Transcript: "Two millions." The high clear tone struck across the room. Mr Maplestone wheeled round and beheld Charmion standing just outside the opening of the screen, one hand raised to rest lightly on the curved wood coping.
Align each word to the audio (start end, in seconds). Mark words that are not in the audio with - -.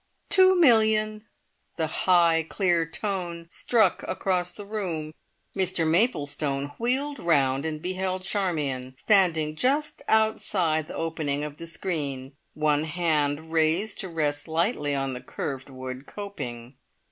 "Two 0.29 0.55
millions." 0.59 1.21
The 1.77 1.85
high 1.85 2.43
clear 2.49 2.87
tone 2.87 3.45
struck 3.51 4.01
across 4.07 4.51
the 4.51 4.65
room. 4.65 5.13
Mr 5.55 5.87
Maplestone 5.87 6.71
wheeled 6.79 7.19
round 7.19 7.67
and 7.67 7.79
beheld 7.83 8.23
Charmion 8.23 8.95
standing 8.97 9.55
just 9.55 10.01
outside 10.07 10.87
the 10.87 10.95
opening 10.95 11.43
of 11.43 11.57
the 11.57 11.67
screen, 11.67 12.35
one 12.55 12.85
hand 12.85 13.51
raised 13.51 13.99
to 13.99 14.09
rest 14.09 14.47
lightly 14.47 14.95
on 14.95 15.13
the 15.13 15.21
curved 15.21 15.69
wood 15.69 16.07
coping. 16.07 16.77